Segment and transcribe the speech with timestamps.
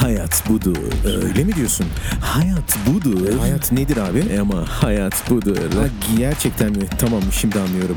[0.00, 0.76] Hayat budur.
[1.04, 1.86] Öyle mi diyorsun?
[2.20, 3.28] Hayat budur.
[3.28, 4.18] E, hayat nedir abi?
[4.18, 5.56] E ama hayat budur.
[5.56, 5.88] Ha,
[6.18, 6.84] gerçekten mi?
[6.98, 7.96] Tamam şimdi anlıyorum.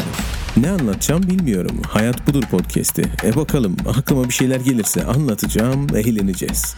[0.58, 1.82] Ne anlatacağım bilmiyorum.
[1.88, 3.04] Hayat budur podcast'i.
[3.24, 6.76] E bakalım aklıma bir şeyler gelirse anlatacağım, eğleneceğiz.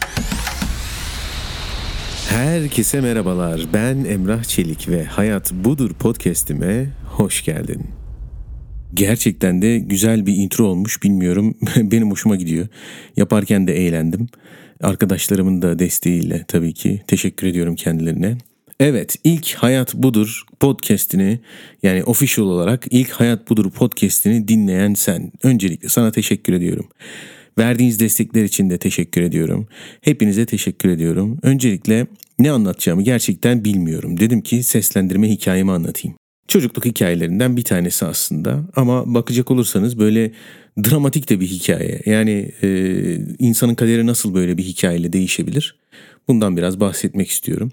[2.28, 3.60] Herkese merhabalar.
[3.74, 7.86] Ben Emrah Çelik ve Hayat Budur podcast'ime hoş geldin.
[8.94, 11.54] Gerçekten de güzel bir intro olmuş bilmiyorum.
[11.76, 12.68] Benim hoşuma gidiyor.
[13.16, 14.28] Yaparken de eğlendim.
[14.80, 18.38] Arkadaşlarımın da desteğiyle tabii ki teşekkür ediyorum kendilerine.
[18.80, 21.40] Evet ilk Hayat Budur podcastini
[21.82, 25.32] yani official olarak ilk Hayat Budur podcastini dinleyen sen.
[25.42, 26.88] Öncelikle sana teşekkür ediyorum.
[27.58, 29.68] Verdiğiniz destekler için de teşekkür ediyorum.
[30.00, 31.38] Hepinize teşekkür ediyorum.
[31.42, 32.06] Öncelikle
[32.38, 34.20] ne anlatacağımı gerçekten bilmiyorum.
[34.20, 36.16] Dedim ki seslendirme hikayemi anlatayım.
[36.48, 40.32] Çocukluk hikayelerinden bir tanesi aslında ama bakacak olursanız böyle
[40.84, 42.00] dramatik de bir hikaye.
[42.06, 42.68] Yani e,
[43.38, 45.76] insanın kaderi nasıl böyle bir hikayeyle değişebilir?
[46.28, 47.72] Bundan biraz bahsetmek istiyorum.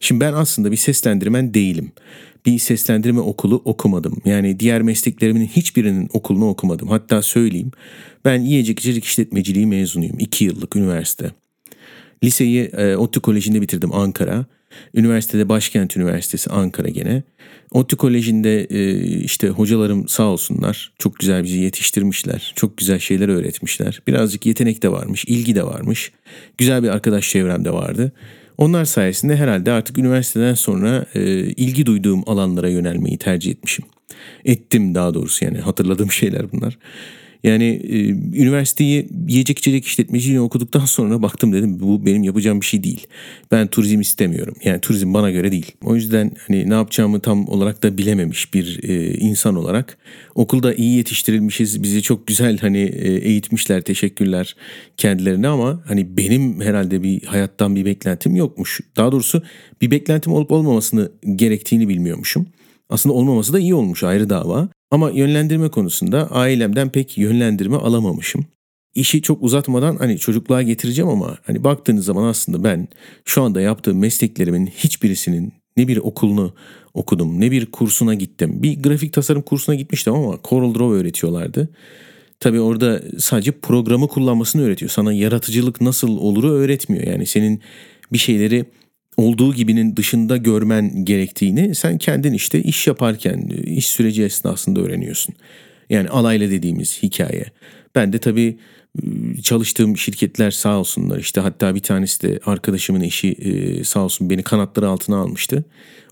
[0.00, 1.92] Şimdi ben aslında bir seslendirmen değilim.
[2.46, 4.16] Bir seslendirme okulu okumadım.
[4.24, 6.88] Yani diğer mesleklerimin hiçbirinin okulunu okumadım.
[6.88, 7.70] Hatta söyleyeyim
[8.24, 10.18] ben yiyecek içecek işletmeciliği mezunuyum.
[10.18, 11.30] 2 yıllık üniversite.
[12.24, 14.46] Liseyi e, ODTÜ Koleji'nde bitirdim Ankara.
[14.94, 17.22] Üniversitede Başkent Üniversitesi Ankara gene.
[17.70, 22.52] ODTÜ Koleji'nde e, işte hocalarım sağ olsunlar çok güzel bizi yetiştirmişler.
[22.56, 24.02] Çok güzel şeyler öğretmişler.
[24.06, 26.12] Birazcık yetenek de varmış, ilgi de varmış.
[26.58, 28.12] Güzel bir arkadaş çevrem de vardı.
[28.58, 33.84] Onlar sayesinde herhalde artık üniversiteden sonra e, ilgi duyduğum alanlara yönelmeyi tercih etmişim.
[34.44, 36.78] Ettim daha doğrusu yani hatırladığım şeyler bunlar.
[37.44, 38.08] Yani e,
[38.42, 43.06] üniversiteyi yiyecek içecek işletmeciliğini okuduktan sonra baktım dedim bu benim yapacağım bir şey değil.
[43.52, 44.54] Ben turizm istemiyorum.
[44.64, 45.72] Yani turizm bana göre değil.
[45.84, 49.98] O yüzden hani ne yapacağımı tam olarak da bilememiş bir e, insan olarak
[50.34, 51.82] okulda iyi yetiştirilmişiz.
[51.82, 53.82] Bizi çok güzel hani e, eğitmişler.
[53.82, 54.56] Teşekkürler
[54.96, 58.80] kendilerine ama hani benim herhalde bir hayattan bir beklentim yokmuş.
[58.96, 59.42] Daha doğrusu
[59.80, 62.46] bir beklentim olup olmamasını gerektiğini bilmiyormuşum.
[62.88, 64.68] Aslında olmaması da iyi olmuş ayrı dava.
[64.94, 68.46] Ama yönlendirme konusunda ailemden pek yönlendirme alamamışım.
[68.94, 72.88] İşi çok uzatmadan hani çocukluğa getireceğim ama hani baktığınız zaman aslında ben
[73.24, 76.54] şu anda yaptığım mesleklerimin hiçbirisinin ne bir okulunu
[76.94, 78.62] okudum ne bir kursuna gittim.
[78.62, 81.68] Bir grafik tasarım kursuna gitmiştim ama Corel Draw öğretiyorlardı.
[82.40, 84.90] Tabi orada sadece programı kullanmasını öğretiyor.
[84.90, 87.04] Sana yaratıcılık nasıl oluru öğretmiyor.
[87.06, 87.60] Yani senin
[88.12, 88.64] bir şeyleri
[89.16, 95.34] olduğu gibinin dışında görmen gerektiğini sen kendin işte iş yaparken, iş süreci esnasında öğreniyorsun.
[95.90, 97.44] Yani alayla dediğimiz hikaye.
[97.94, 98.58] Ben de tabii
[99.04, 103.36] ıı, çalıştığım şirketler sağ olsunlar işte hatta bir tanesi de arkadaşımın eşi
[103.84, 105.64] sağ olsun beni kanatları altına almıştı.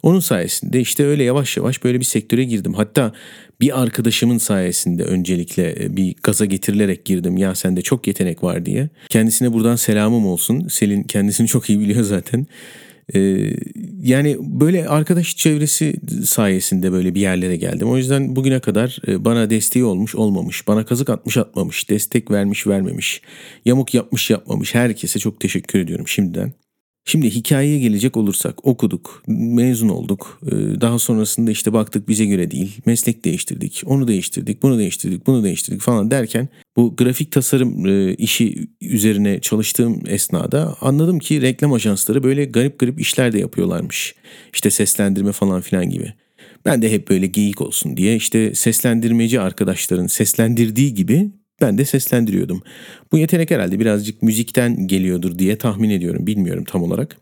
[0.03, 2.75] Onun sayesinde işte öyle yavaş yavaş böyle bir sektöre girdim.
[2.75, 3.13] Hatta
[3.61, 7.37] bir arkadaşımın sayesinde öncelikle bir gaza getirilerek girdim.
[7.37, 8.89] Ya sende çok yetenek var diye.
[9.09, 10.69] Kendisine buradan selamım olsun.
[10.69, 12.47] Selin kendisini çok iyi biliyor zaten.
[13.15, 13.53] Ee,
[14.03, 17.91] yani böyle arkadaş çevresi sayesinde böyle bir yerlere geldim.
[17.91, 22.67] O yüzden bugüne kadar e, bana desteği olmuş olmamış, bana kazık atmış atmamış, destek vermiş
[22.67, 23.23] vermemiş,
[23.65, 26.53] yamuk yapmış yapmamış herkese çok teşekkür ediyorum şimdiden.
[27.05, 30.41] Şimdi hikayeye gelecek olursak okuduk, mezun olduk.
[30.47, 32.77] Ee, daha sonrasında işte baktık bize göre değil.
[32.87, 38.69] Meslek değiştirdik, onu değiştirdik, bunu değiştirdik, bunu değiştirdik falan derken bu grafik tasarım e, işi
[38.81, 44.15] üzerine çalıştığım esnada anladım ki reklam ajansları böyle garip garip işler de yapıyorlarmış.
[44.55, 46.13] İşte seslendirme falan filan gibi.
[46.65, 51.31] Ben de hep böyle geyik olsun diye işte seslendirmeci arkadaşların seslendirdiği gibi
[51.63, 52.63] ben de seslendiriyordum.
[53.13, 56.27] Bu yetenek herhalde birazcık müzikten geliyordur diye tahmin ediyorum.
[56.27, 57.17] Bilmiyorum tam olarak.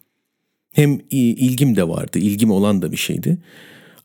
[0.75, 2.19] Hem ilgim de vardı.
[2.19, 3.39] ilgim olan da bir şeydi.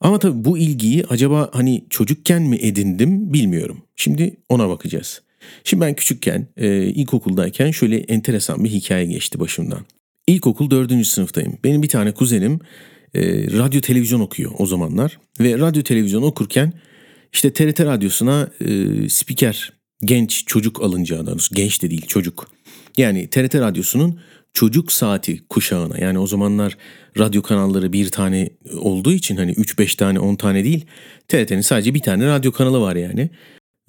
[0.02, 3.82] Ama tabii bu ilgiyi acaba hani çocukken mi edindim bilmiyorum.
[3.96, 5.22] Şimdi ona bakacağız.
[5.64, 9.86] Şimdi ben küçükken e, ilkokuldayken şöyle enteresan bir hikaye geçti başımdan.
[10.28, 11.58] İlkokul dördüncü sınıftayım.
[11.64, 12.60] Benim bir tane kuzenim
[13.14, 13.22] e,
[13.58, 15.20] radyo televizyon okuyor o zamanlar.
[15.40, 16.74] Ve radyo televizyon okurken
[17.34, 19.74] işte TRT radyosuna e, spiker
[20.06, 22.48] genç çocuk doğrusu genç de değil çocuk.
[22.98, 24.20] Yani TRT radyosunun
[24.54, 26.78] çocuk saati kuşağına yani o zamanlar
[27.18, 30.86] radyo kanalları bir tane olduğu için hani 3-5 tane 10 tane değil
[31.28, 33.30] TRT'nin sadece bir tane radyo kanalı var yani.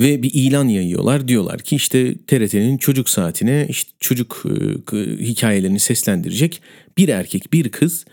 [0.01, 4.45] Ve bir ilan yayıyorlar diyorlar ki işte TRT'nin çocuk saatine işte çocuk
[4.93, 6.63] e, hikayelerini seslendirecek
[6.99, 8.05] bir erkek bir kız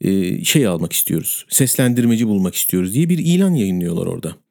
[0.00, 4.43] e, şey almak istiyoruz seslendirmeci bulmak istiyoruz diye bir ilan yayınlıyorlar orada.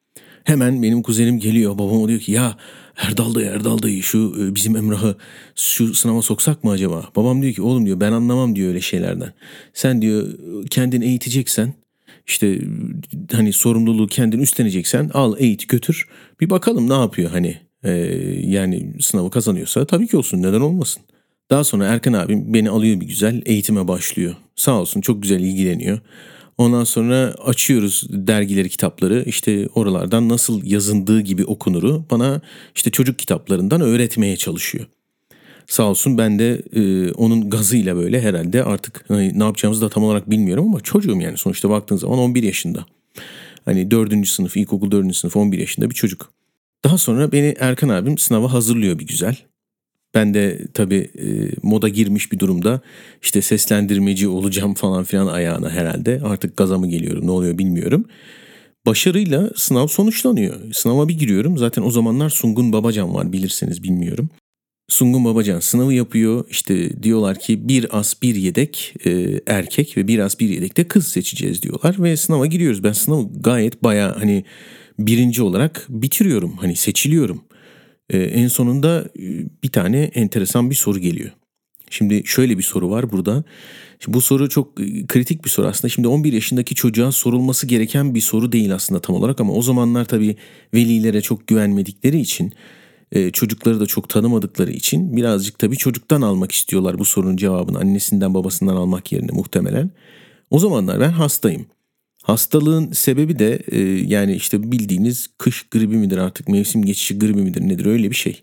[0.44, 2.56] Hemen benim kuzenim geliyor babama diyor ki ya
[2.96, 5.16] Erdal dayı Erdal dayı şu e, bizim Emrah'ı
[5.54, 7.08] şu sınava soksak mı acaba?
[7.16, 9.32] Babam diyor ki oğlum diyor ben anlamam diyor öyle şeylerden.
[9.74, 10.28] Sen diyor
[10.70, 11.74] kendin eğiteceksen
[12.26, 12.58] işte
[13.32, 16.08] hani sorumluluğu kendin üstleneceksen al eğit götür
[16.40, 17.90] bir bakalım ne yapıyor hani ee,
[18.40, 21.02] yani sınavı kazanıyorsa tabii ki olsun neden olmasın.
[21.50, 24.34] Daha sonra Erkan abim beni alıyor bir güzel eğitime başlıyor.
[24.56, 25.98] Sağ olsun çok güzel ilgileniyor.
[26.58, 29.24] Ondan sonra açıyoruz dergileri, kitapları.
[29.26, 32.40] İşte oralardan nasıl yazındığı gibi okunuru bana
[32.74, 34.86] işte çocuk kitaplarından öğretmeye çalışıyor.
[35.66, 40.04] Sağ olsun ben de e, onun gazıyla böyle herhalde artık hani ne yapacağımızı da tam
[40.04, 42.86] olarak bilmiyorum ama çocuğum yani sonuçta baktığın zaman 11 yaşında.
[43.64, 44.28] Hani 4.
[44.28, 45.16] sınıf, ilkokul 4.
[45.16, 46.32] sınıf 11 yaşında bir çocuk.
[46.84, 49.36] Daha sonra beni Erkan abim sınava hazırlıyor bir güzel.
[50.14, 51.26] Ben de tabii e,
[51.62, 52.80] moda girmiş bir durumda
[53.22, 56.20] işte seslendirmeci olacağım falan filan ayağına herhalde.
[56.24, 58.04] Artık gaza mı geliyorum ne oluyor bilmiyorum.
[58.86, 60.72] Başarıyla sınav sonuçlanıyor.
[60.72, 61.58] Sınava bir giriyorum.
[61.58, 64.28] Zaten o zamanlar Sungun Babacan var bilirseniz bilmiyorum.
[64.88, 66.44] Sungun Babacan sınavı yapıyor.
[66.50, 70.88] İşte diyorlar ki bir as bir yedek e, erkek ve bir as bir yedek de
[70.88, 71.96] kız seçeceğiz diyorlar.
[71.98, 72.84] Ve sınava giriyoruz.
[72.84, 74.44] Ben sınavı gayet baya hani
[74.98, 76.56] birinci olarak bitiriyorum.
[76.56, 77.42] Hani seçiliyorum.
[78.10, 79.22] E, en sonunda e,
[79.62, 81.30] bir tane enteresan bir soru geliyor.
[81.90, 83.44] Şimdi şöyle bir soru var burada.
[84.00, 85.88] Şimdi bu soru çok e, kritik bir soru aslında.
[85.88, 90.04] Şimdi 11 yaşındaki çocuğa sorulması gereken bir soru değil aslında tam olarak ama o zamanlar
[90.04, 90.36] tabii
[90.74, 92.52] velilere çok güvenmedikleri için
[93.12, 98.34] e, çocukları da çok tanımadıkları için birazcık tabii çocuktan almak istiyorlar bu sorunun cevabını annesinden
[98.34, 99.90] babasından almak yerine muhtemelen.
[100.50, 101.66] O zamanlar ben hastayım.
[102.24, 107.60] Hastalığın sebebi de e, yani işte bildiğiniz kış gribi midir artık mevsim geçişi gribi midir
[107.60, 108.42] nedir öyle bir şey.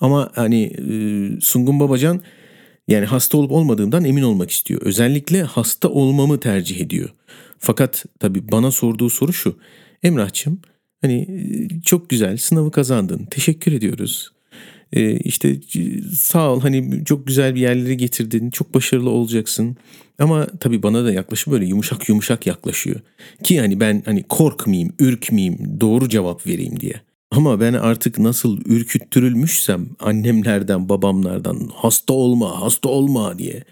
[0.00, 0.94] Ama hani e,
[1.40, 2.22] Sungun Babacan
[2.88, 4.82] yani hasta olup olmadığımdan emin olmak istiyor.
[4.82, 7.08] Özellikle hasta olmamı tercih ediyor.
[7.58, 9.58] Fakat tabii bana sorduğu soru şu.
[10.02, 10.60] Emrah'cığım
[11.00, 11.28] hani
[11.84, 14.31] çok güzel sınavı kazandın teşekkür ediyoruz.
[14.92, 15.60] Ee, işte
[16.18, 19.76] sağ ol hani çok güzel bir yerlere getirdin çok başarılı olacaksın.
[20.18, 23.00] Ama tabii bana da yaklaşım böyle yumuşak yumuşak yaklaşıyor.
[23.42, 27.00] Ki hani ben hani korkmayayım, ürkmeyeyim, doğru cevap vereyim diye.
[27.30, 33.64] Ama ben artık nasıl ürküttürülmüşsem annemlerden, babamlardan hasta olma, hasta olma diye.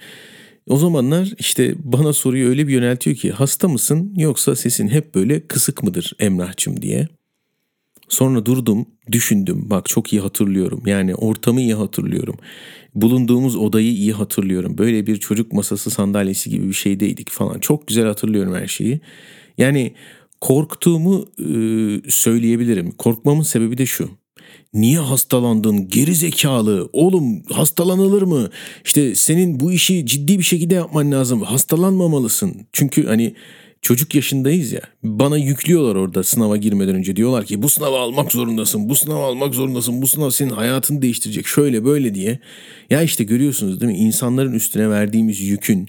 [0.69, 5.47] O zamanlar işte bana soruyu öyle bir yöneltiyor ki hasta mısın yoksa sesin hep böyle
[5.47, 7.09] kısık mıdır Emrah'cığım diye.
[8.11, 9.71] Sonra durdum, düşündüm.
[9.71, 10.83] Bak çok iyi hatırlıyorum.
[10.87, 12.37] Yani ortamı iyi hatırlıyorum.
[12.95, 14.79] Bulunduğumuz odayı iyi hatırlıyorum.
[14.79, 17.59] Böyle bir çocuk masası sandalyesi gibi bir şeydeydik falan.
[17.59, 19.01] Çok güzel hatırlıyorum her şeyi.
[19.59, 19.95] Yani
[20.41, 21.47] korktuğumu e,
[22.11, 22.91] söyleyebilirim.
[22.91, 24.11] Korkmamın sebebi de şu.
[24.75, 28.51] Niye hastalandın geri zekalı oğlum hastalanılır mı?
[28.85, 32.67] İşte senin bu işi ciddi bir şekilde yapman lazım hastalanmamalısın.
[32.73, 33.35] Çünkü hani
[33.83, 34.81] çocuk yaşındayız ya.
[35.03, 37.17] Bana yüklüyorlar orada sınava girmeden önce.
[37.17, 41.47] Diyorlar ki bu sınavı almak zorundasın, bu sınavı almak zorundasın, bu sınav senin hayatını değiştirecek
[41.47, 42.39] şöyle böyle diye.
[42.91, 43.99] Ya işte görüyorsunuz değil mi?
[43.99, 45.89] İnsanların üstüne verdiğimiz yükün,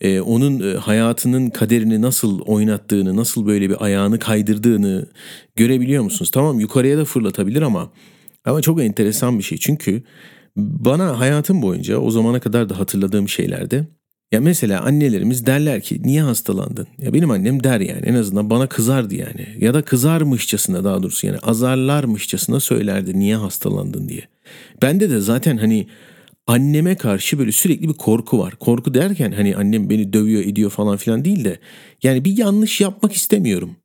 [0.00, 5.06] e, onun e, hayatının kaderini nasıl oynattığını, nasıl böyle bir ayağını kaydırdığını
[5.56, 6.30] görebiliyor musunuz?
[6.30, 7.92] Tamam yukarıya da fırlatabilir ama
[8.44, 9.58] ama çok enteresan bir şey.
[9.58, 10.02] Çünkü
[10.56, 13.86] bana hayatım boyunca o zamana kadar da hatırladığım şeylerde
[14.32, 16.86] ya mesela annelerimiz derler ki niye hastalandın?
[16.98, 19.46] Ya benim annem der yani en azından bana kızardı yani.
[19.58, 24.22] Ya da kızarmışçasına daha doğrusu yani azarlarmışçasına söylerdi niye hastalandın diye.
[24.82, 25.86] Bende de zaten hani
[26.46, 28.56] anneme karşı böyle sürekli bir korku var.
[28.56, 31.58] Korku derken hani annem beni dövüyor ediyor falan filan değil de
[32.02, 33.76] yani bir yanlış yapmak istemiyorum.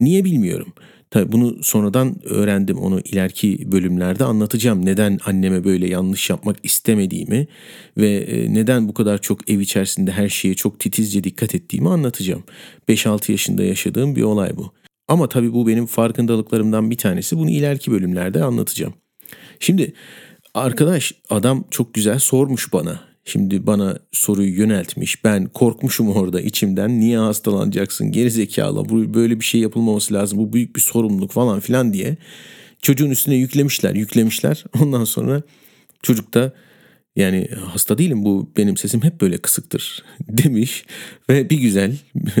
[0.00, 0.72] Niye bilmiyorum.
[1.10, 4.86] Tabii bunu sonradan öğrendim onu ileriki bölümlerde anlatacağım.
[4.86, 7.46] Neden anneme böyle yanlış yapmak istemediğimi
[7.98, 12.44] ve e, neden bu kadar çok ev içerisinde her şeye çok titizce dikkat ettiğimi anlatacağım.
[12.88, 14.72] 5-6 yaşında yaşadığım bir olay bu.
[15.08, 17.38] Ama tabii bu benim farkındalıklarımdan bir tanesi.
[17.38, 18.94] Bunu ileriki bölümlerde anlatacağım.
[19.60, 19.92] Şimdi
[20.54, 23.00] arkadaş adam çok güzel sormuş bana.
[23.28, 25.24] Şimdi bana soruyu yöneltmiş.
[25.24, 27.00] Ben korkmuşum orada içimden.
[27.00, 28.12] Niye hastalanacaksın?
[28.12, 28.88] Geri zekalı.
[28.88, 30.38] Bu böyle bir şey yapılmaması lazım.
[30.38, 32.16] Bu büyük bir sorumluluk falan filan diye.
[32.82, 34.64] Çocuğun üstüne yüklemişler, yüklemişler.
[34.80, 35.42] Ondan sonra
[36.02, 36.52] çocuk da
[37.16, 40.84] yani hasta değilim bu benim sesim hep böyle kısıktır demiş
[41.30, 41.96] ve bir güzel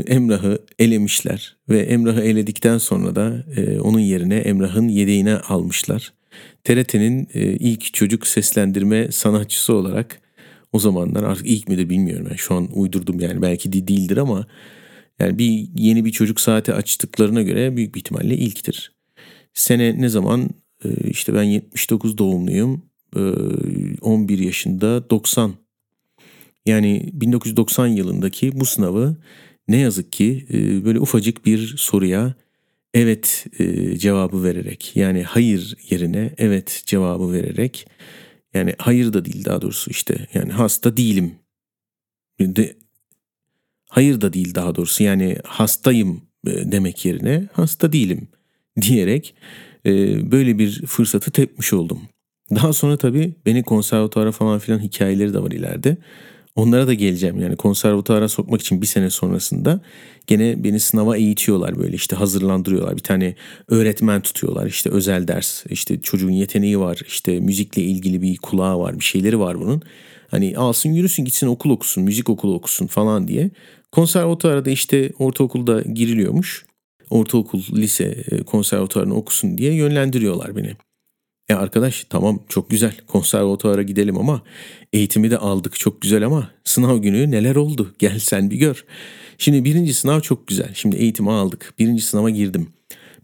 [0.06, 6.12] Emrah'ı elemişler ve Emrah'ı eledikten sonra da e, onun yerine Emrah'ın yedeğine almışlar.
[6.64, 10.25] TRT'nin e, ilk çocuk seslendirme sanatçısı olarak
[10.76, 12.26] o zamanlar artık ilk midir bilmiyorum.
[12.30, 14.46] Ben şu an uydurdum yani belki de değildir ama
[15.18, 18.92] yani bir yeni bir çocuk saati açtıklarına göre büyük bir ihtimalle ilktir.
[19.54, 20.50] Sene ne zaman?
[20.84, 22.82] Ee, işte ben 79 doğumluyum.
[24.00, 25.54] 11 ee, yaşında 90.
[26.66, 29.16] Yani 1990 yılındaki bu sınavı
[29.68, 32.34] ne yazık ki e, böyle ufacık bir soruya
[32.94, 37.86] evet e, cevabı vererek yani hayır yerine evet cevabı vererek
[38.56, 41.34] yani hayır da değil daha doğrusu işte yani hasta değilim.
[42.40, 42.76] De,
[43.88, 48.28] hayır da değil daha doğrusu yani hastayım e, demek yerine hasta değilim
[48.80, 49.34] diyerek
[49.86, 49.90] e,
[50.30, 52.00] böyle bir fırsatı tepmiş oldum.
[52.54, 55.96] Daha sonra tabii beni konservatuara falan filan hikayeleri de var ileride.
[56.56, 59.80] Onlara da geleceğim yani konservatuara sokmak için bir sene sonrasında
[60.26, 62.96] gene beni sınava eğitiyorlar böyle işte hazırlandırıyorlar.
[62.96, 63.34] Bir tane
[63.68, 68.98] öğretmen tutuyorlar işte özel ders işte çocuğun yeteneği var işte müzikle ilgili bir kulağı var
[68.98, 69.82] bir şeyleri var bunun.
[70.28, 73.50] Hani alsın yürüsün gitsin okul okusun müzik okulu okusun falan diye.
[73.92, 76.66] Konservatuara da işte ortaokulda giriliyormuş.
[77.10, 80.76] Ortaokul, lise, e, konservatuarını okusun diye yönlendiriyorlar beni.
[81.48, 84.42] E arkadaş tamam çok güzel konservatuara gidelim ama
[84.92, 88.84] eğitimi de aldık çok güzel ama sınav günü neler oldu gel sen bir gör.
[89.38, 92.68] Şimdi birinci sınav çok güzel şimdi eğitimi aldık birinci sınava girdim.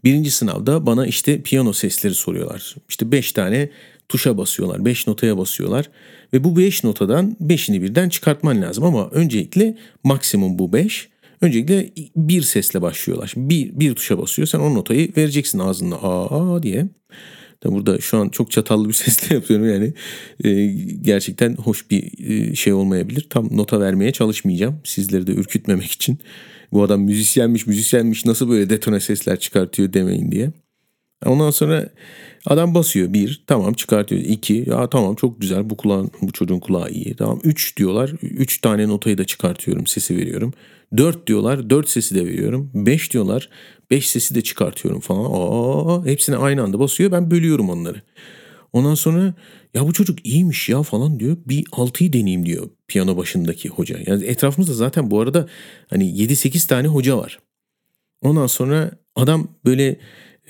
[0.03, 2.75] Birinci sınavda bana işte piyano sesleri soruyorlar.
[2.89, 3.69] İşte beş tane
[4.09, 5.89] tuşa basıyorlar beş notaya basıyorlar
[6.33, 11.09] ve bu beş notadan beşini birden çıkartman lazım ama öncelikle maksimum bu beş.
[11.41, 13.33] Öncelikle bir sesle başlıyorlar.
[13.37, 16.87] Bir, bir tuşa basıyor sen o notayı vereceksin ağzında aa diye.
[17.63, 19.93] Tabi burada şu an çok çatallı bir sesle yapıyorum yani
[20.43, 20.65] e,
[21.01, 23.27] gerçekten hoş bir e, şey olmayabilir.
[23.29, 26.19] Tam nota vermeye çalışmayacağım sizleri de ürkütmemek için.
[26.71, 30.51] Bu adam müzisyenmiş müzisyenmiş nasıl böyle detone sesler çıkartıyor demeyin diye.
[31.25, 31.89] Ondan sonra
[32.45, 36.89] adam basıyor bir tamam çıkartıyor iki ya tamam çok güzel bu kulağın bu çocuğun kulağı
[36.89, 40.53] iyi tamam üç diyorlar üç tane notayı da çıkartıyorum sesi veriyorum.
[40.97, 42.71] Dört diyorlar dört sesi de veriyorum.
[42.73, 43.49] Beş diyorlar
[43.91, 45.29] 5 sesi de çıkartıyorum falan.
[45.33, 48.01] Aa, hepsini aynı anda basıyor ben bölüyorum onları.
[48.73, 49.33] Ondan sonra
[49.73, 51.37] ya bu çocuk iyiymiş ya falan diyor.
[51.45, 53.97] Bir 6'yı deneyeyim diyor piyano başındaki hoca.
[54.05, 55.47] Yani etrafımızda zaten bu arada
[55.89, 57.39] hani 7-8 tane hoca var.
[58.21, 59.99] Ondan sonra adam böyle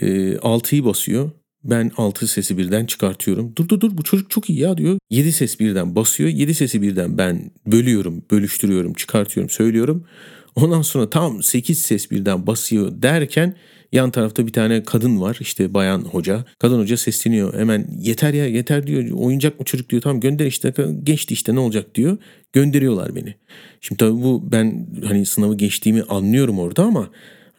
[0.01, 1.31] e, 6'yı basıyor.
[1.63, 3.53] Ben 6 sesi birden çıkartıyorum.
[3.55, 4.97] Dur dur dur bu çocuk çok iyi ya diyor.
[5.09, 6.29] 7 ses birden basıyor.
[6.29, 10.05] 7 sesi birden ben bölüyorum, bölüştürüyorum, çıkartıyorum, söylüyorum.
[10.55, 13.55] Ondan sonra tam 8 ses birden basıyor derken
[13.91, 16.45] yan tarafta bir tane kadın var işte bayan hoca.
[16.59, 20.73] Kadın hoca sesleniyor hemen yeter ya yeter diyor oyuncak mı çocuk diyor tamam gönder işte
[21.03, 22.17] geçti işte ne olacak diyor.
[22.53, 23.35] Gönderiyorlar beni.
[23.81, 27.09] Şimdi tabii bu ben hani sınavı geçtiğimi anlıyorum orada ama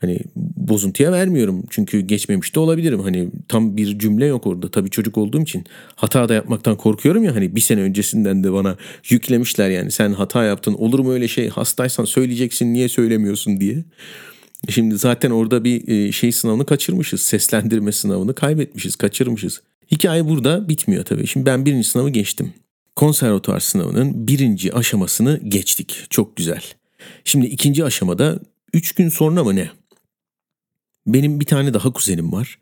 [0.04, 0.18] Hani
[0.56, 3.00] bozuntuya vermiyorum çünkü geçmemiş de olabilirim.
[3.00, 4.70] Hani tam bir cümle yok orada.
[4.70, 5.64] Tabii çocuk olduğum için
[5.96, 8.76] hata da yapmaktan korkuyorum ya hani bir sene öncesinden de bana
[9.10, 13.84] yüklemişler yani sen hata yaptın olur mu öyle şey hastaysan söyleyeceksin niye söylemiyorsun diye.
[14.68, 17.20] Şimdi zaten orada bir e, şey sınavını kaçırmışız.
[17.22, 19.62] Seslendirme sınavını kaybetmişiz, kaçırmışız.
[19.90, 21.26] Hikaye burada bitmiyor tabii.
[21.26, 22.52] Şimdi ben birinci sınavı geçtim.
[22.96, 26.06] Konservatuar sınavının birinci aşamasını geçtik.
[26.10, 26.62] Çok güzel.
[27.24, 28.38] Şimdi ikinci aşamada
[28.74, 29.70] 3 gün sonra mı ne?
[31.06, 32.58] Benim bir tane daha kuzenim var.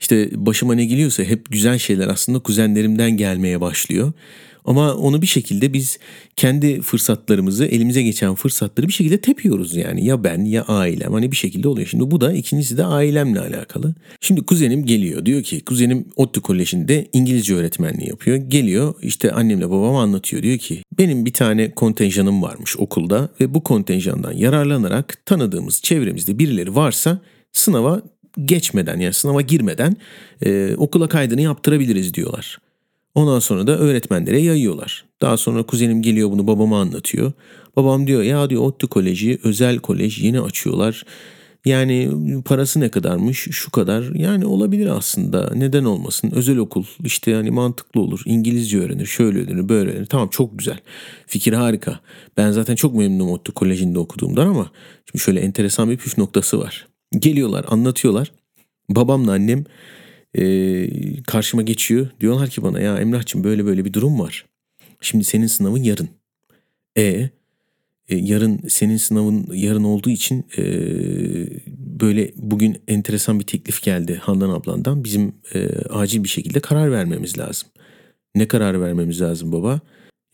[0.00, 4.12] İşte başıma ne geliyorsa hep güzel şeyler aslında kuzenlerimden gelmeye başlıyor.
[4.66, 5.98] Ama onu bir şekilde biz
[6.36, 10.04] kendi fırsatlarımızı, elimize geçen fırsatları bir şekilde tepiyoruz yani.
[10.04, 11.88] Ya ben ya ailem hani bir şekilde oluyor.
[11.88, 13.94] Şimdi bu da ikincisi de ailemle alakalı.
[14.20, 18.36] Şimdi kuzenim geliyor diyor ki kuzenim ODTÜ Koleji'nde İngilizce öğretmenliği yapıyor.
[18.36, 23.62] Geliyor işte annemle babam anlatıyor diyor ki benim bir tane kontenjanım varmış okulda ve bu
[23.62, 27.20] kontenjandan yararlanarak tanıdığımız çevremizde birileri varsa
[27.58, 28.02] sınava
[28.44, 29.96] geçmeden yani sınava girmeden
[30.44, 32.58] e, okula kaydını yaptırabiliriz diyorlar.
[33.14, 35.04] Ondan sonra da öğretmenlere yayıyorlar.
[35.20, 37.32] Daha sonra kuzenim geliyor bunu babama anlatıyor.
[37.76, 41.04] Babam diyor ya diyor ODTÜ Koleji özel kolej yeni açıyorlar.
[41.64, 42.10] Yani
[42.44, 43.48] parası ne kadarmış?
[43.50, 44.14] Şu kadar.
[44.14, 45.50] Yani olabilir aslında.
[45.54, 46.30] Neden olmasın?
[46.34, 48.22] Özel okul işte yani mantıklı olur.
[48.24, 50.06] İngilizce öğrenir, şöyle öğrenir, böyle öğrenir.
[50.06, 50.78] Tamam çok güzel.
[51.26, 52.00] Fikir harika.
[52.36, 54.70] Ben zaten çok memnunum ODTÜ Koleji'nde okuduğumdan ama
[55.04, 56.86] şimdi şöyle enteresan bir püf noktası var.
[57.12, 58.32] Geliyorlar anlatıyorlar.
[58.88, 59.64] Babamla annem
[60.34, 62.08] e, karşıma geçiyor.
[62.20, 64.46] Diyorlar ki bana ya Emrah'cığım böyle böyle bir durum var.
[65.00, 66.08] Şimdi senin sınavın yarın.
[66.96, 67.02] E,
[68.08, 70.62] e yarın senin sınavın yarın olduğu için e,
[72.00, 75.04] böyle bugün enteresan bir teklif geldi Handan ablandan.
[75.04, 77.68] Bizim e, acil bir şekilde karar vermemiz lazım.
[78.34, 79.80] Ne karar vermemiz lazım baba?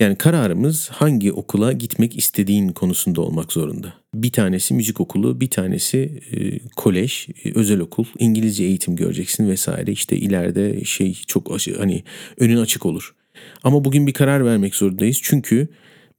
[0.03, 3.95] Yani kararımız hangi okula gitmek istediğin konusunda olmak zorunda.
[4.15, 9.93] Bir tanesi müzik okulu, bir tanesi e, kolej, e, özel okul, İngilizce eğitim göreceksin vesaire.
[9.93, 12.05] İşte ileride şey çok hani
[12.39, 13.15] önün açık olur.
[13.63, 15.21] Ama bugün bir karar vermek zorundayız.
[15.23, 15.69] Çünkü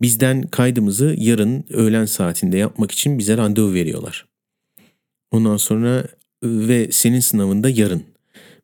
[0.01, 4.25] bizden kaydımızı yarın öğlen saatinde yapmak için bize randevu veriyorlar.
[5.31, 6.05] Ondan sonra
[6.43, 8.03] ve senin sınavında yarın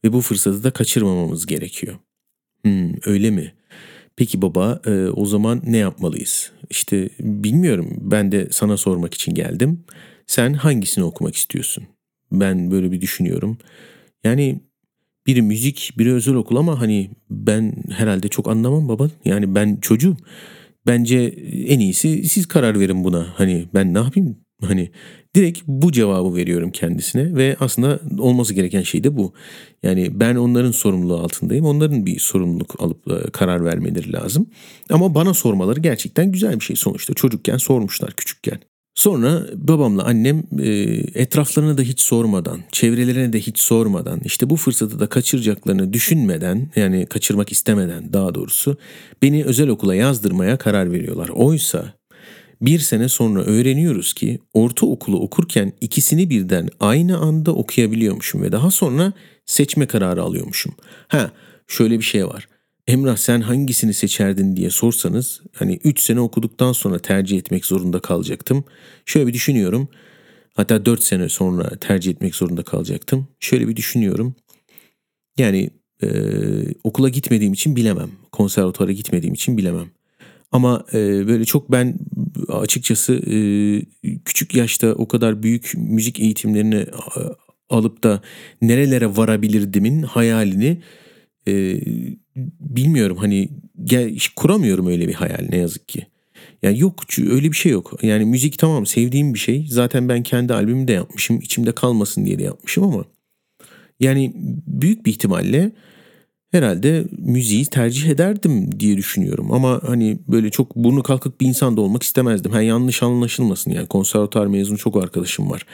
[0.05, 1.95] ve bu fırsatı da kaçırmamamız gerekiyor.
[2.63, 3.58] Hmm, öyle mi?
[4.19, 6.51] Peki baba e, o zaman ne yapmalıyız?
[6.69, 9.83] İşte bilmiyorum ben de sana sormak için geldim.
[10.27, 11.83] Sen hangisini okumak istiyorsun?
[12.31, 13.57] Ben böyle bir düşünüyorum.
[14.23, 14.59] Yani
[15.27, 19.09] biri müzik, biri özel okul ama hani ben herhalde çok anlamam baba.
[19.25, 20.17] Yani ben çocuğum.
[20.87, 21.17] Bence
[21.67, 23.33] en iyisi siz karar verin buna.
[23.39, 24.37] Hani ben ne yapayım?
[24.65, 24.91] Hani
[25.35, 29.33] Direkt bu cevabı veriyorum kendisine ve aslında olması gereken şey de bu.
[29.83, 31.65] Yani ben onların sorumluluğu altındayım.
[31.65, 34.49] Onların bir sorumluluk alıp e, karar vermeleri lazım.
[34.89, 37.13] Ama bana sormaları gerçekten güzel bir şey sonuçta.
[37.13, 38.59] Çocukken sormuşlar küçükken.
[38.95, 40.69] Sonra babamla annem e,
[41.21, 47.05] etraflarına da hiç sormadan, çevrelerine de hiç sormadan, işte bu fırsatı da kaçıracaklarını düşünmeden, yani
[47.05, 48.77] kaçırmak istemeden daha doğrusu
[49.21, 51.29] beni özel okula yazdırmaya karar veriyorlar.
[51.29, 51.98] Oysa
[52.61, 59.13] bir sene sonra öğreniyoruz ki ortaokulu okurken ikisini birden aynı anda okuyabiliyormuşum ve daha sonra
[59.45, 60.75] seçme kararı alıyormuşum.
[61.07, 61.31] Ha
[61.67, 62.47] şöyle bir şey var.
[62.87, 68.63] Emrah sen hangisini seçerdin diye sorsanız hani 3 sene okuduktan sonra tercih etmek zorunda kalacaktım.
[69.05, 69.89] Şöyle bir düşünüyorum.
[70.55, 73.27] Hatta 4 sene sonra tercih etmek zorunda kalacaktım.
[73.39, 74.35] Şöyle bir düşünüyorum.
[75.37, 75.69] Yani
[76.03, 76.07] e,
[76.83, 78.11] okula gitmediğim için bilemem.
[78.31, 79.91] Konservatuara gitmediğim için bilemem.
[80.51, 81.99] Ama e, böyle çok ben
[82.47, 83.37] açıkçası e,
[84.25, 86.85] küçük yaşta o kadar büyük müzik eğitimlerini
[87.69, 88.21] alıp da
[88.61, 90.81] nerelere varabilirdimin hayalini
[91.47, 91.81] e,
[92.59, 93.49] bilmiyorum hani
[93.83, 96.07] gel, kuramıyorum öyle bir hayal ne yazık ki.
[96.63, 97.99] Yani yok öyle bir şey yok.
[98.01, 99.65] Yani müzik tamam sevdiğim bir şey.
[99.69, 101.39] Zaten ben kendi albümümü de yapmışım.
[101.41, 103.05] içimde kalmasın diye de yapmışım ama
[103.99, 104.31] yani
[104.67, 105.71] büyük bir ihtimalle
[106.51, 109.51] herhalde müziği tercih ederdim diye düşünüyorum.
[109.51, 112.51] Ama hani böyle çok burnu kalkık bir insan da olmak istemezdim.
[112.51, 115.65] Ha yanlış anlaşılmasın yani konservatuar mezunu çok arkadaşım var.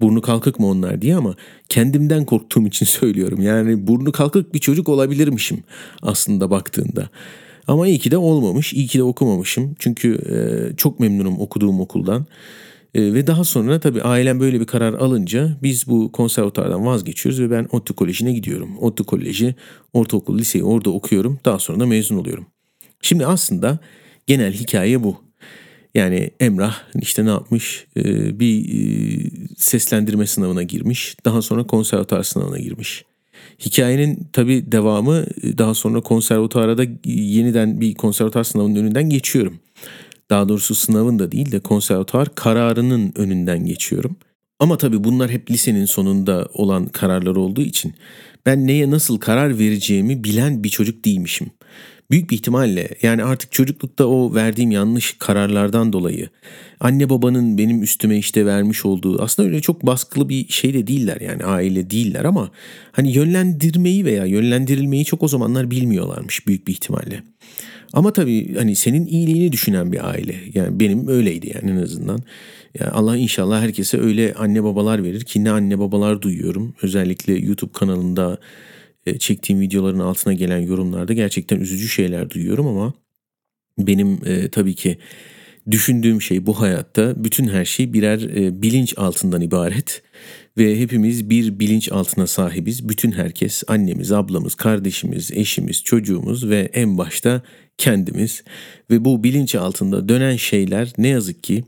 [0.00, 1.34] Burnu kalkık mı onlar diye ama
[1.68, 3.42] kendimden korktuğum için söylüyorum.
[3.42, 5.64] Yani burnu kalkık bir çocuk olabilirmişim
[6.02, 7.10] aslında baktığında.
[7.66, 9.74] Ama iyi ki de olmamış, iyi ki de okumamışım.
[9.78, 12.26] Çünkü e, çok memnunum okuduğum okuldan.
[12.94, 17.50] E, ve daha sonra tabii ailem böyle bir karar alınca biz bu konservatuardan vazgeçiyoruz ve
[17.50, 18.78] ben ODTÜ Koleji'ne gidiyorum.
[18.78, 19.54] ODTÜ Koleji,
[19.92, 21.40] ortaokul, liseyi orada okuyorum.
[21.44, 22.46] Daha sonra da mezun oluyorum.
[23.02, 23.78] Şimdi aslında
[24.26, 25.16] genel hikaye bu.
[25.94, 27.86] Yani Emrah işte ne yapmış?
[27.96, 31.16] Ee, bir e, seslendirme sınavına girmiş.
[31.24, 33.04] Daha sonra konservatuar sınavına girmiş.
[33.66, 39.58] Hikayenin tabi devamı e, daha sonra konservatuara da yeniden bir konservatuar sınavının önünden geçiyorum.
[40.30, 44.16] Daha doğrusu sınavın da değil de konservatuar kararının önünden geçiyorum.
[44.58, 47.94] Ama tabi bunlar hep lisenin sonunda olan kararlar olduğu için
[48.46, 51.50] ben neye nasıl karar vereceğimi bilen bir çocuk değilmişim
[52.12, 56.28] büyük bir ihtimalle yani artık çocuklukta o verdiğim yanlış kararlardan dolayı
[56.80, 61.20] anne babanın benim üstüme işte vermiş olduğu aslında öyle çok baskılı bir şey de değiller
[61.20, 62.50] yani aile değiller ama
[62.92, 67.22] hani yönlendirmeyi veya yönlendirilmeyi çok o zamanlar bilmiyorlarmış büyük bir ihtimalle.
[67.92, 70.34] Ama tabii hani senin iyiliğini düşünen bir aile.
[70.54, 72.20] Yani benim öyleydi yani en azından.
[72.80, 76.74] Yani Allah inşallah herkese öyle anne babalar verir ki ne anne babalar duyuyorum.
[76.82, 78.38] Özellikle YouTube kanalında
[79.06, 82.92] e, çektiğim videoların altına gelen yorumlarda gerçekten üzücü şeyler duyuyorum ama
[83.78, 84.98] benim e, tabii ki
[85.70, 90.02] düşündüğüm şey bu hayatta bütün her şey birer e, bilinç altından ibaret
[90.58, 92.88] ve hepimiz bir bilinç altına sahibiz.
[92.88, 97.42] Bütün herkes annemiz, ablamız, kardeşimiz, eşimiz, çocuğumuz ve en başta
[97.82, 98.44] kendimiz
[98.90, 101.64] ve bu bilinç altında dönen şeyler ne yazık ki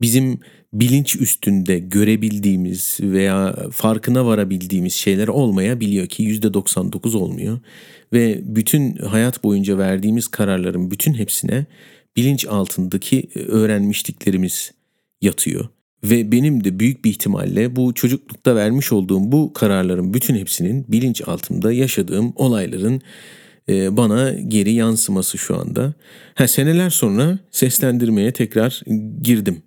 [0.00, 0.40] bizim
[0.72, 7.58] bilinç üstünde görebildiğimiz veya farkına varabildiğimiz şeyler olmayabiliyor ki %99 olmuyor.
[8.12, 11.66] Ve bütün hayat boyunca verdiğimiz kararların bütün hepsine
[12.16, 14.72] bilinç altındaki e, öğrenmişliklerimiz
[15.20, 15.68] yatıyor.
[16.04, 21.22] Ve benim de büyük bir ihtimalle bu çocuklukta vermiş olduğum bu kararların bütün hepsinin bilinç
[21.28, 23.02] altımda yaşadığım olayların
[23.68, 25.94] e, bana geri yansıması şu anda.
[26.34, 28.82] Ha, seneler sonra seslendirmeye tekrar
[29.22, 29.62] girdim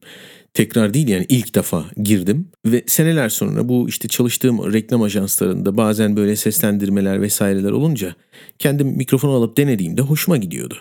[0.53, 6.15] tekrar değil yani ilk defa girdim ve seneler sonra bu işte çalıştığım reklam ajanslarında bazen
[6.15, 8.15] böyle seslendirmeler vesaireler olunca
[8.60, 10.77] kendim mikrofonu alıp denediğimde hoşuma gidiyordu.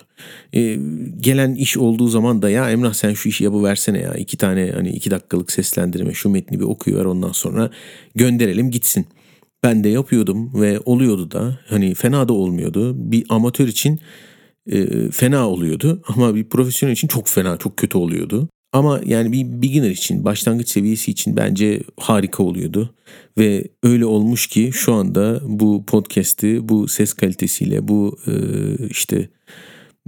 [0.53, 0.79] Ee,
[1.19, 4.89] gelen iş olduğu zaman da ya Emrah sen şu işi yapıversene ya iki tane hani
[4.89, 7.69] iki dakikalık seslendirme şu metni bir okuyuver ondan sonra
[8.15, 9.05] gönderelim gitsin.
[9.63, 13.11] Ben de yapıyordum ve oluyordu da hani fena da olmuyordu.
[13.11, 13.99] Bir amatör için
[14.71, 18.49] e, fena oluyordu ama bir profesyonel için çok fena çok kötü oluyordu.
[18.73, 22.93] Ama yani bir beginner için, başlangıç seviyesi için bence harika oluyordu.
[23.37, 28.33] Ve öyle olmuş ki şu anda bu podcast'i bu ses kalitesiyle, bu e,
[28.89, 29.29] işte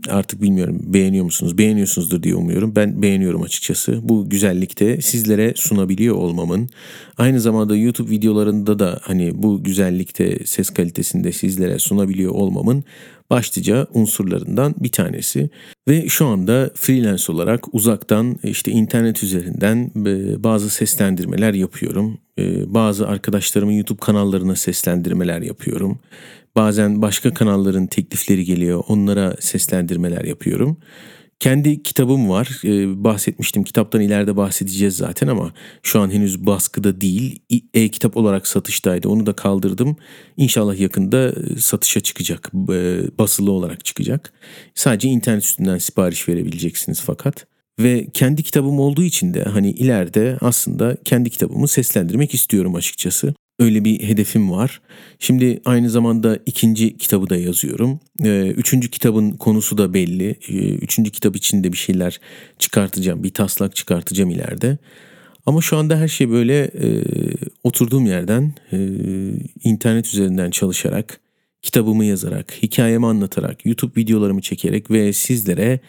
[0.09, 1.57] artık bilmiyorum beğeniyor musunuz?
[1.57, 2.75] Beğeniyorsunuzdur diye umuyorum.
[2.75, 3.99] Ben beğeniyorum açıkçası.
[4.09, 6.69] Bu güzellikte sizlere sunabiliyor olmamın.
[7.17, 12.83] Aynı zamanda YouTube videolarında da hani bu güzellikte ses kalitesinde sizlere sunabiliyor olmamın
[13.29, 15.49] başlıca unsurlarından bir tanesi.
[15.87, 22.17] Ve şu anda freelance olarak uzaktan işte internet üzerinden e, bazı seslendirmeler yapıyorum.
[22.39, 25.99] E, bazı arkadaşlarımın YouTube kanallarına seslendirmeler yapıyorum.
[26.55, 28.83] Bazen başka kanalların teklifleri geliyor.
[28.87, 30.77] Onlara seslendirmeler yapıyorum.
[31.39, 32.61] Kendi kitabım var.
[32.63, 33.63] Ee, bahsetmiştim.
[33.63, 37.41] Kitaptan ileride bahsedeceğiz zaten ama şu an henüz baskıda değil.
[37.73, 39.09] E-kitap olarak satıştaydı.
[39.09, 39.97] Onu da kaldırdım.
[40.37, 42.51] İnşallah yakında e, satışa çıkacak.
[42.69, 44.33] E, basılı olarak çıkacak.
[44.75, 47.47] Sadece internet üstünden sipariş verebileceksiniz fakat.
[47.79, 53.33] Ve kendi kitabım olduğu için de hani ileride aslında kendi kitabımı seslendirmek istiyorum açıkçası.
[53.59, 54.81] Öyle bir hedefim var.
[55.19, 57.99] Şimdi aynı zamanda ikinci kitabı da yazıyorum.
[58.23, 60.35] Ee, üçüncü kitabın konusu da belli.
[60.49, 62.19] Ee, üçüncü kitap için de bir şeyler
[62.59, 63.23] çıkartacağım.
[63.23, 64.77] Bir taslak çıkartacağım ileride.
[65.45, 67.03] Ama şu anda her şey böyle e,
[67.63, 68.77] oturduğum yerden e,
[69.63, 71.19] internet üzerinden çalışarak,
[71.61, 75.79] kitabımı yazarak, hikayemi anlatarak, YouTube videolarımı çekerek ve sizlere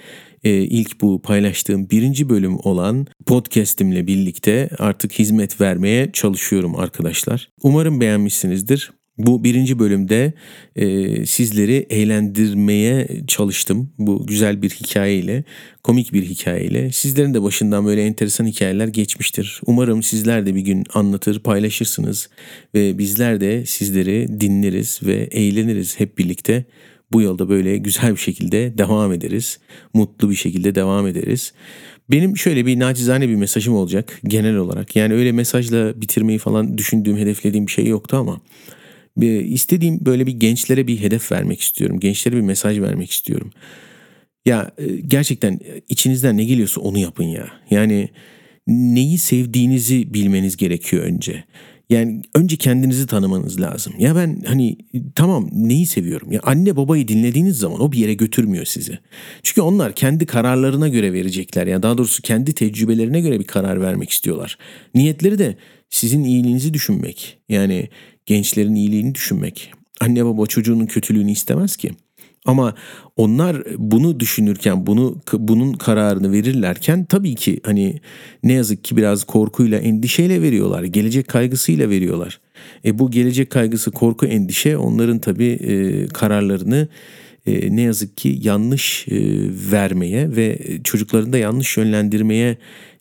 [0.44, 7.48] e, ilk bu paylaştığım birinci bölüm olan podcast'imle birlikte artık hizmet vermeye çalışıyorum arkadaşlar.
[7.62, 8.90] Umarım beğenmişsinizdir.
[9.18, 10.32] Bu birinci bölümde
[10.76, 13.92] e, sizleri eğlendirmeye çalıştım.
[13.98, 15.44] Bu güzel bir hikayeyle,
[15.82, 16.92] komik bir hikayeyle.
[16.92, 19.60] Sizlerin de başından böyle enteresan hikayeler geçmiştir.
[19.66, 22.28] Umarım sizler de bir gün anlatır, paylaşırsınız
[22.74, 26.64] ve bizler de sizleri dinleriz ve eğleniriz hep birlikte
[27.12, 29.58] bu yolda böyle güzel bir şekilde devam ederiz.
[29.94, 31.52] Mutlu bir şekilde devam ederiz.
[32.10, 34.96] Benim şöyle bir nacizane bir mesajım olacak genel olarak.
[34.96, 38.40] Yani öyle mesajla bitirmeyi falan düşündüğüm, hedeflediğim bir şey yoktu ama
[39.24, 42.00] istediğim böyle bir gençlere bir hedef vermek istiyorum.
[42.00, 43.50] Gençlere bir mesaj vermek istiyorum.
[44.46, 47.48] Ya e, gerçekten içinizden ne geliyorsa onu yapın ya.
[47.70, 48.08] Yani
[48.66, 51.44] neyi sevdiğinizi bilmeniz gerekiyor önce.
[51.90, 53.92] Yani önce kendinizi tanımanız lazım.
[53.98, 54.76] Ya ben hani
[55.14, 56.32] tamam neyi seviyorum?
[56.32, 58.98] Ya anne babayı dinlediğiniz zaman o bir yere götürmüyor sizi.
[59.42, 61.66] Çünkü onlar kendi kararlarına göre verecekler.
[61.66, 64.58] Ya daha doğrusu kendi tecrübelerine göre bir karar vermek istiyorlar.
[64.94, 65.56] Niyetleri de
[65.90, 67.38] sizin iyiliğinizi düşünmek.
[67.48, 67.88] Yani
[68.26, 69.72] gençlerin iyiliğini düşünmek.
[70.00, 71.90] Anne baba çocuğunun kötülüğünü istemez ki.
[72.46, 72.74] Ama
[73.16, 78.00] onlar bunu düşünürken, bunu bunun kararını verirlerken tabii ki hani
[78.42, 80.84] ne yazık ki biraz korkuyla, endişeyle veriyorlar.
[80.84, 82.40] Gelecek kaygısıyla veriyorlar.
[82.84, 86.88] E bu gelecek kaygısı, korku, endişe onların tabii e, kararlarını
[87.46, 89.16] e, ne yazık ki yanlış e,
[89.72, 92.56] vermeye ve çocuklarını da yanlış yönlendirmeye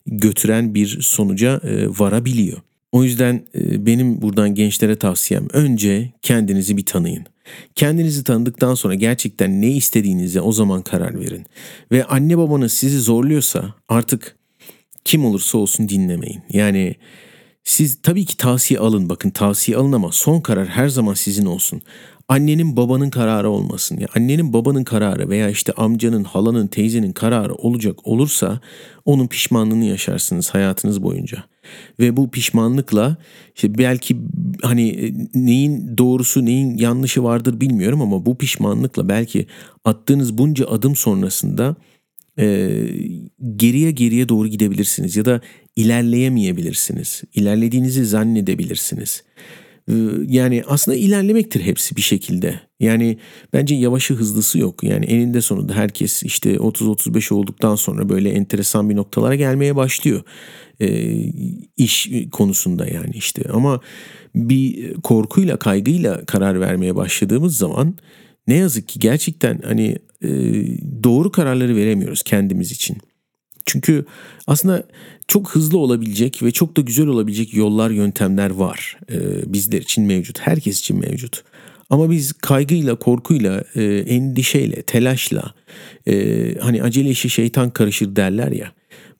[0.06, 2.58] götüren bir sonuca e, varabiliyor.
[2.92, 7.26] O yüzden e, benim buradan gençlere tavsiyem önce kendinizi bir tanıyın.
[7.74, 11.46] Kendinizi tanıdıktan sonra gerçekten ne istediğinize o zaman karar verin.
[11.92, 14.36] Ve anne babanız sizi zorluyorsa artık
[15.04, 16.42] kim olursa olsun dinlemeyin.
[16.52, 16.94] Yani
[17.64, 21.82] siz tabii ki tavsiye alın bakın tavsiye alın ama son karar her zaman sizin olsun.
[22.28, 23.98] Annenin babanın kararı olmasın.
[23.98, 28.60] Ya annenin babanın kararı veya işte amcanın, halanın, teyzenin kararı olacak olursa
[29.04, 31.44] onun pişmanlığını yaşarsınız hayatınız boyunca.
[32.00, 33.16] Ve bu pişmanlıkla
[33.54, 34.16] işte belki
[34.62, 39.46] hani e, neyin doğrusu neyin yanlışı vardır bilmiyorum ama bu pişmanlıkla belki
[39.84, 41.76] attığınız bunca adım sonrasında
[42.38, 42.70] e,
[43.56, 45.40] geriye geriye doğru gidebilirsiniz ya da
[45.76, 47.22] ilerleyemeyebilirsiniz.
[47.34, 49.22] İlerlediğinizi zannedebilirsiniz.
[49.88, 49.94] Ee,
[50.28, 52.60] yani aslında ilerlemektir hepsi bir şekilde.
[52.80, 53.18] Yani
[53.52, 54.82] bence yavaşı hızlısı yok.
[54.84, 60.22] Yani eninde sonunda herkes işte 30-35 olduktan sonra böyle enteresan bir noktalara gelmeye başlıyor.
[60.80, 61.12] Ee,
[61.76, 63.80] iş konusunda yani işte ama
[64.34, 67.94] bir korkuyla kaygıyla karar vermeye başladığımız zaman
[68.48, 70.28] ne yazık ki gerçekten hani e,
[71.04, 72.96] doğru kararları veremiyoruz kendimiz için.
[73.66, 74.04] Çünkü
[74.46, 74.82] aslında
[75.28, 78.96] çok hızlı olabilecek ve çok da güzel olabilecek yollar, yöntemler var.
[79.12, 81.44] Ee, bizler için mevcut, herkes için mevcut.
[81.90, 85.54] Ama biz kaygıyla, korkuyla, e, endişeyle, telaşla,
[86.08, 88.72] e, hani acele işi şeytan karışır derler ya.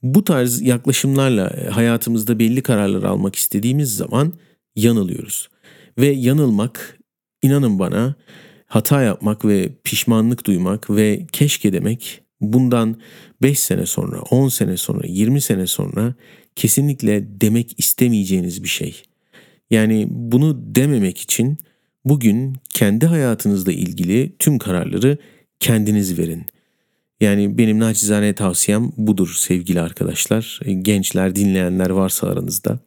[0.03, 4.33] Bu tarz yaklaşımlarla e, hayatımızda belli kararlar almak istediğimiz zaman
[4.77, 5.49] yanılıyoruz.
[5.99, 6.99] Ve yanılmak,
[7.43, 8.15] inanın bana,
[8.67, 13.01] hata yapmak ve pişmanlık duymak ve keşke demek bundan
[13.43, 16.15] 5 sene sonra, 10 sene sonra, 20 sene sonra
[16.57, 19.03] kesinlikle demek istemeyeceğiniz bir şey.
[19.71, 21.59] Yani bunu dememek için
[22.05, 25.19] bugün kendi hayatınızla ilgili tüm kararları
[25.61, 26.47] kendiniz verin.
[27.21, 30.61] Yani benim naçizane tavsiyem budur sevgili arkadaşlar.
[30.83, 32.79] Gençler, dinleyenler varsa aranızda.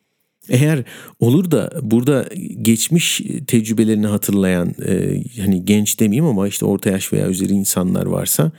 [0.49, 0.83] Eğer
[1.19, 2.29] olur da burada
[2.61, 8.51] geçmiş tecrübelerini hatırlayan e, hani genç demeyeyim ama işte orta yaş veya üzeri insanlar varsa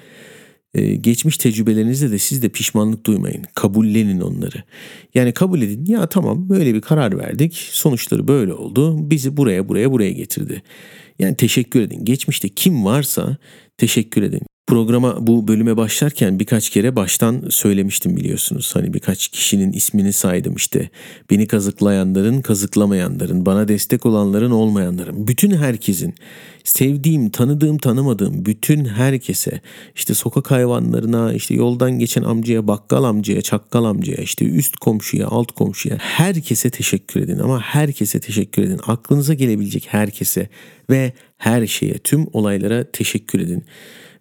[0.74, 3.44] ee, geçmiş tecrübelerinizde de siz de pişmanlık duymayın.
[3.54, 4.62] Kabullenin onları.
[5.14, 7.54] Yani kabul edin ya tamam böyle bir karar verdik.
[7.54, 9.10] Sonuçları böyle oldu.
[9.10, 10.62] Bizi buraya buraya buraya getirdi.
[11.18, 12.04] Yani teşekkür edin.
[12.04, 13.36] Geçmişte kim varsa
[13.78, 14.42] teşekkür edin.
[14.70, 18.70] Programa bu bölüme başlarken birkaç kere baştan söylemiştim biliyorsunuz.
[18.74, 20.90] Hani birkaç kişinin ismini saydım işte.
[21.30, 26.14] Beni kazıklayanların, kazıklamayanların, bana destek olanların, olmayanların, bütün herkesin
[26.64, 29.60] sevdiğim, tanıdığım, tanımadığım bütün herkese,
[29.94, 35.52] işte sokak hayvanlarına, işte yoldan geçen amcaya, bakkal amcaya, çakkal amcaya, işte üst komşuya, alt
[35.52, 38.80] komşuya herkese teşekkür edin ama herkese teşekkür edin.
[38.86, 40.48] Aklınıza gelebilecek herkese
[40.90, 43.64] ve her şeye, tüm olaylara teşekkür edin.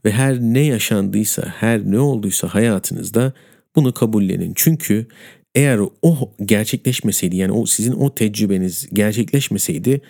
[0.05, 3.33] Ve her ne yaşandıysa, her ne olduysa hayatınızda
[3.75, 4.53] bunu kabullenin.
[4.55, 5.07] Çünkü
[5.55, 10.01] eğer o gerçekleşmeseydi yani o sizin o tecrübeniz gerçekleşmeseydi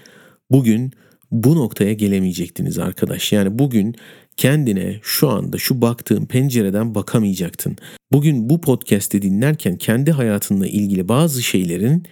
[0.51, 0.91] bugün
[1.31, 3.31] bu noktaya gelemeyecektiniz arkadaş.
[3.31, 3.95] Yani bugün
[4.37, 7.77] kendine şu anda şu baktığın pencereden bakamayacaktın.
[8.11, 12.03] Bugün bu podcast'i dinlerken kendi hayatınla ilgili bazı şeylerin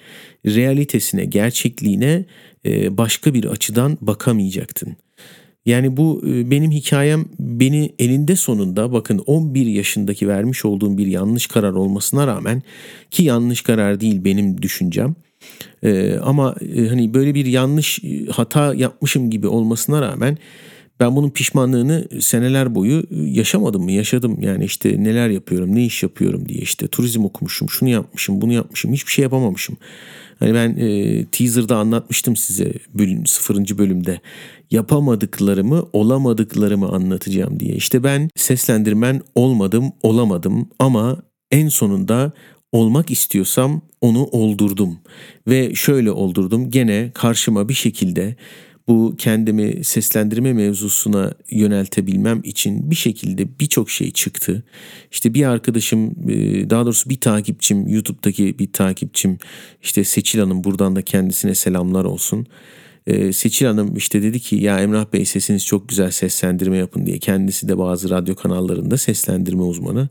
[0.46, 2.26] realitesine, gerçekliğine
[2.90, 4.98] başka bir açıdan bakamayacaktın.
[5.68, 11.48] Yani bu e, benim hikayem beni elinde sonunda bakın 11 yaşındaki vermiş olduğum bir yanlış
[11.48, 12.62] karar olmasına rağmen
[13.12, 15.16] ki yanlış karar değil benim düşüncem.
[15.84, 20.38] Ee, ama e, hani böyle bir yanlış e, hata yapmışım gibi olmasına rağmen
[21.00, 23.92] ben bunun pişmanlığını seneler boyu yaşamadım mı?
[23.92, 24.42] Yaşadım.
[24.42, 28.94] Yani işte neler yapıyorum, ne iş yapıyorum diye işte turizm okumuşum, şunu yapmışım, bunu yapmışım,
[28.94, 29.78] hiçbir şey yapamamışım.
[30.40, 34.20] Hani ben e, teaser'da anlatmıştım size bölüm, sıfırıncı bölümde
[34.72, 37.76] yapamadıklarımı, olamadıklarımı anlatacağım diye.
[37.76, 41.18] İşte ben seslendirmen olmadım, olamadım ama
[41.52, 42.32] en sonunda
[42.72, 45.00] olmak istiyorsam onu oldurdum
[45.48, 48.36] ve şöyle oldurdum gene karşıma bir şekilde
[48.88, 54.64] bu kendimi seslendirme mevzusuna yöneltebilmem için bir şekilde birçok şey çıktı.
[55.12, 59.38] İşte bir arkadaşım e, daha doğrusu bir takipçim YouTube'daki bir takipçim
[59.82, 62.48] işte Seçil Hanım buradan da kendisine selamlar olsun.
[63.08, 67.20] E, Seçil Hanım işte dedi ki ya Emrah Bey sesiniz çok güzel seslendirme yapın diye.
[67.20, 70.10] Kendisi de bazı radyo kanallarında seslendirme uzmanı,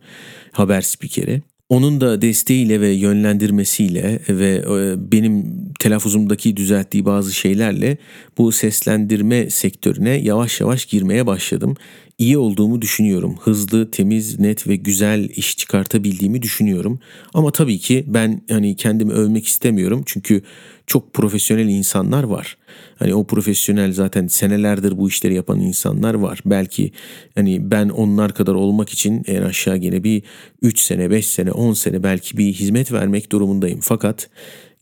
[0.53, 1.43] haber spikeri.
[1.69, 5.45] Onun da desteğiyle ve yönlendirmesiyle ve e, benim
[5.81, 7.97] telaffuzumdaki düzelttiği bazı şeylerle
[8.39, 11.77] bu seslendirme sektörüne yavaş yavaş girmeye başladım.
[12.19, 13.37] İyi olduğumu düşünüyorum.
[13.41, 17.01] Hızlı, temiz, net ve güzel iş çıkartabildiğimi düşünüyorum.
[17.35, 20.03] Ama tabii ki ben hani kendimi övmek istemiyorum.
[20.07, 20.43] Çünkü
[20.87, 22.57] çok profesyonel insanlar var.
[22.99, 26.41] Hani o profesyonel zaten senelerdir bu işleri yapan insanlar var.
[26.47, 26.93] Belki
[27.35, 30.23] hani ben onlar kadar olmak için en aşağı gene bir
[30.63, 33.81] 3 sene, 5 sene, 10 sene belki bir hizmet vermek durumundayım.
[33.83, 34.31] Fakat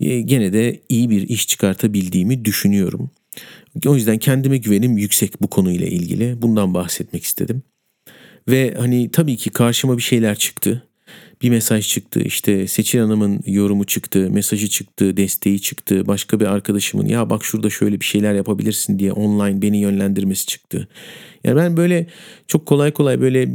[0.00, 3.10] e, gene de iyi bir iş çıkartabildiğimi düşünüyorum.
[3.86, 6.42] O yüzden kendime güvenim yüksek bu konuyla ilgili.
[6.42, 7.62] Bundan bahsetmek istedim.
[8.48, 10.82] Ve hani tabii ki karşıma bir şeyler çıktı
[11.42, 17.06] bir mesaj çıktı işte Seçil Hanım'ın yorumu çıktı mesajı çıktı desteği çıktı başka bir arkadaşımın
[17.06, 20.88] ya bak şurada şöyle bir şeyler yapabilirsin diye online beni yönlendirmesi çıktı.
[21.44, 22.06] Yani ben böyle
[22.46, 23.48] çok kolay kolay böyle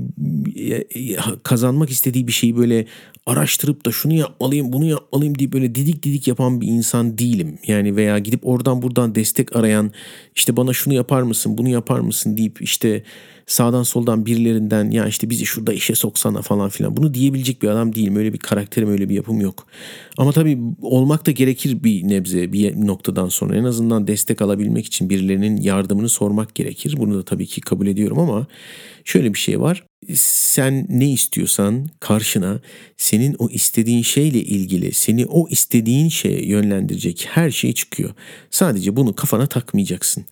[1.44, 2.86] kazanmak istediği bir şeyi böyle
[3.26, 7.60] araştırıp da şunu yapmalıyım bunu yapmalıyım diye böyle didik didik yapan bir insan değilim.
[7.68, 9.92] Yani veya gidip oradan buradan destek arayan
[10.36, 13.04] işte bana şunu yapar mısın bunu yapar mısın deyip işte
[13.50, 17.96] sağdan soldan birilerinden ya işte bizi şurada işe soksana falan filan bunu diyebilecek bir adam
[17.96, 18.16] değilim.
[18.16, 19.68] Öyle bir karakterim öyle bir yapım yok.
[20.18, 25.10] Ama tabii olmak da gerekir bir nebze bir noktadan sonra en azından destek alabilmek için
[25.10, 26.96] birilerinin yardımını sormak gerekir.
[26.98, 28.48] Bunu da tabii ki kabul ediyorum ama
[29.06, 29.84] şöyle bir şey var
[30.16, 32.60] sen ne istiyorsan karşına
[32.98, 38.10] senin o istediğin şeyle ilgili seni o istediğin şeye yönlendirecek her şey çıkıyor.
[38.52, 40.26] Sadece bunu kafana takmayacaksın.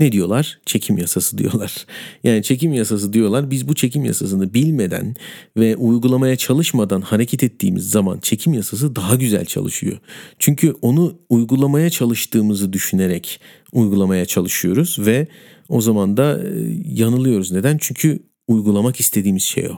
[0.00, 0.58] Ne diyorlar?
[0.66, 1.86] Çekim yasası diyorlar.
[2.24, 3.50] Yani çekim yasası diyorlar.
[3.50, 5.16] Biz bu çekim yasasını bilmeden
[5.56, 9.98] ve uygulamaya çalışmadan hareket ettiğimiz zaman çekim yasası daha güzel çalışıyor.
[10.38, 13.40] Çünkü onu uygulamaya çalıştığımızı düşünerek
[13.72, 15.26] uygulamaya çalışıyoruz ve
[15.68, 16.48] o zaman da e,
[16.84, 17.52] yanılıyoruz.
[17.52, 17.78] Neden?
[17.80, 19.76] Çünkü uygulamak istediğimiz şey o.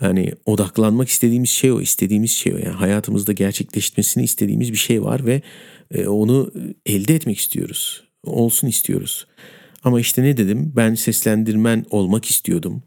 [0.00, 2.56] Yani odaklanmak istediğimiz şey o, istediğimiz şey o.
[2.56, 5.42] Yani hayatımızda gerçekleşmesini istediğimiz bir şey var ve
[5.90, 6.52] e, onu
[6.86, 8.04] elde etmek istiyoruz.
[8.24, 9.26] Olsun istiyoruz.
[9.84, 10.72] Ama işte ne dedim?
[10.76, 12.82] Ben seslendirmen olmak istiyordum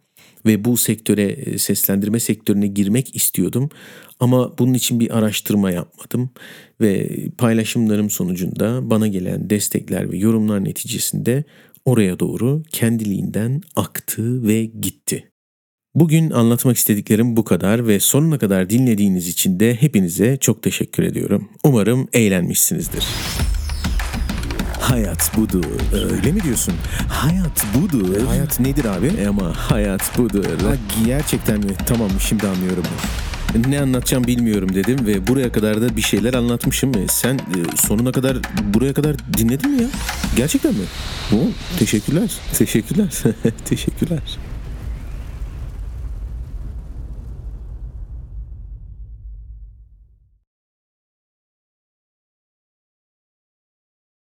[0.46, 3.70] ve bu sektöre e, seslendirme sektörüne girmek istiyordum.
[4.20, 6.30] Ama bunun için bir araştırma yapmadım
[6.82, 11.44] ve paylaşımlarım sonucunda bana gelen destekler ve yorumlar neticesinde
[11.86, 15.32] oraya doğru kendiliğinden aktı ve gitti.
[15.96, 21.50] Bugün anlatmak istediklerim bu kadar ve sonuna kadar dinlediğiniz için de hepinize çok teşekkür ediyorum.
[21.64, 23.04] Umarım eğlenmişsinizdir.
[24.80, 25.64] Hayat budur.
[25.94, 26.74] Öyle mi diyorsun?
[27.10, 28.26] Hayat budur.
[28.28, 29.08] Hayat nedir abi?
[29.08, 30.46] E ama hayat budur.
[30.46, 31.72] Ha, gerçekten mi?
[31.86, 32.84] Tamam şimdi anlıyorum.
[33.56, 36.98] Ne anlatacağım bilmiyorum dedim ve buraya kadar da bir şeyler anlatmışım.
[36.98, 38.38] E, sen e, sonuna kadar
[38.74, 39.88] buraya kadar dinledin mi ya?
[40.38, 40.84] Gerçekten mi?
[41.34, 41.48] Oo,
[41.80, 42.32] teşekkürler.
[42.58, 43.10] Teşekkürler.
[43.66, 44.20] teşekkürler.